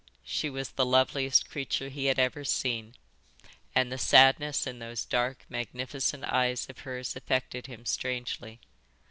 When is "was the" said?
0.49-0.83